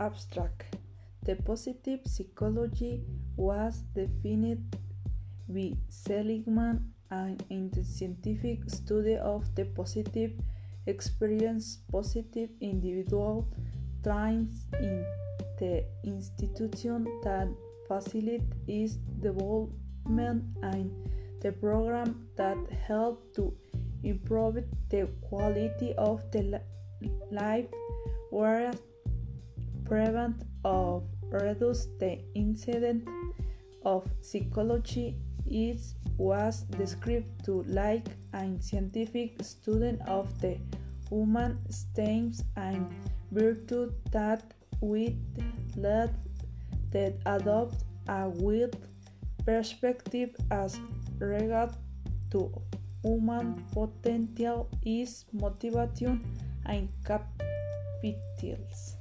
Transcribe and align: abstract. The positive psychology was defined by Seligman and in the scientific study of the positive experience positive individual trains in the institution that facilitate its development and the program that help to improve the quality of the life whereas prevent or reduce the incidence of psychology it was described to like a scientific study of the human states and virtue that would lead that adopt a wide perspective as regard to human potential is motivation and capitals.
abstract. 0.00 0.76
The 1.22 1.36
positive 1.36 2.00
psychology 2.04 3.02
was 3.36 3.82
defined 3.94 4.76
by 5.48 5.72
Seligman 5.88 6.92
and 7.10 7.42
in 7.50 7.70
the 7.70 7.84
scientific 7.84 8.68
study 8.70 9.16
of 9.16 9.54
the 9.54 9.64
positive 9.64 10.32
experience 10.86 11.78
positive 11.92 12.48
individual 12.60 13.46
trains 14.02 14.66
in 14.80 15.04
the 15.58 15.84
institution 16.04 17.04
that 17.22 17.48
facilitate 17.86 18.42
its 18.66 18.94
development 19.20 20.44
and 20.62 20.90
the 21.42 21.52
program 21.52 22.26
that 22.36 22.56
help 22.86 23.34
to 23.34 23.52
improve 24.02 24.64
the 24.88 25.08
quality 25.20 25.92
of 25.98 26.22
the 26.30 26.60
life 27.30 27.66
whereas 28.30 28.76
prevent 29.90 30.44
or 30.64 31.02
reduce 31.32 31.86
the 31.98 32.12
incidence 32.34 33.04
of 33.84 34.08
psychology 34.20 35.16
it 35.46 35.80
was 36.16 36.60
described 36.78 37.44
to 37.44 37.62
like 37.66 38.06
a 38.34 38.46
scientific 38.60 39.42
study 39.42 39.98
of 40.06 40.28
the 40.40 40.56
human 41.08 41.58
states 41.70 42.44
and 42.56 42.86
virtue 43.32 43.90
that 44.12 44.44
would 44.80 45.18
lead 45.76 46.14
that 46.92 47.14
adopt 47.26 47.82
a 48.08 48.28
wide 48.28 48.76
perspective 49.44 50.30
as 50.52 50.78
regard 51.18 51.70
to 52.30 52.52
human 53.02 53.64
potential 53.72 54.68
is 54.84 55.24
motivation 55.32 56.22
and 56.66 56.88
capitals. 57.04 58.99